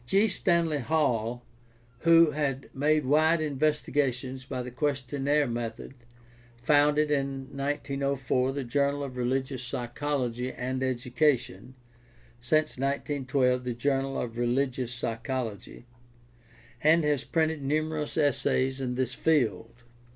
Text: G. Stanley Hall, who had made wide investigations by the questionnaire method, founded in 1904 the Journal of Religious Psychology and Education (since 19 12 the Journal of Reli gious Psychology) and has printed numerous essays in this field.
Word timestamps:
G. 0.07 0.27
Stanley 0.27 0.79
Hall, 0.79 1.45
who 1.99 2.31
had 2.31 2.71
made 2.73 3.05
wide 3.05 3.39
investigations 3.39 4.45
by 4.45 4.63
the 4.63 4.71
questionnaire 4.71 5.45
method, 5.45 5.93
founded 6.59 7.11
in 7.11 7.55
1904 7.55 8.51
the 8.51 8.63
Journal 8.63 9.03
of 9.03 9.15
Religious 9.15 9.61
Psychology 9.61 10.51
and 10.51 10.81
Education 10.81 11.75
(since 12.41 12.79
19 12.79 13.27
12 13.27 13.63
the 13.63 13.75
Journal 13.75 14.19
of 14.19 14.37
Reli 14.39 14.71
gious 14.71 14.89
Psychology) 14.91 15.85
and 16.81 17.03
has 17.03 17.23
printed 17.23 17.61
numerous 17.61 18.17
essays 18.17 18.81
in 18.81 18.95
this 18.95 19.13
field. 19.13 19.83